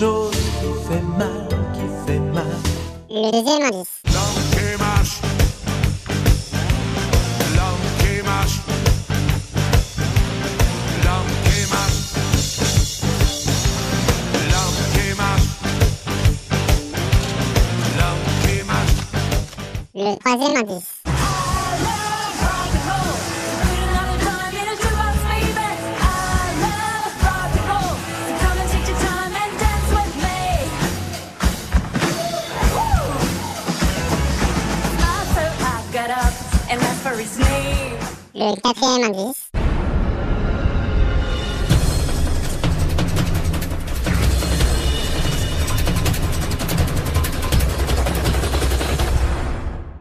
chose 0.00 0.30
qui 0.30 0.88
fait 0.88 1.04
mal, 1.18 1.46
qui 1.74 1.86
fait 2.06 2.20
mal. 2.20 2.46
Le 3.10 3.30
deuxième 3.32 3.62
indice. 3.64 4.00
Donkey 4.06 4.76
mash. 4.78 5.20
Donkey 7.54 8.22
mash. 8.22 8.54
Donkey 11.04 11.66
mash. 11.72 11.98
Donkey 14.52 15.10
mash. 15.20 15.44
Donkey 18.00 18.64
mash. 18.64 18.94
Le 19.94 20.16
troisième 20.18 20.56
indice. 20.56 20.99
Le 38.32 38.54
quatrième 38.60 39.10
indice. 39.10 39.50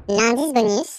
L'indice 0.08 0.54
bonus. 0.54 0.99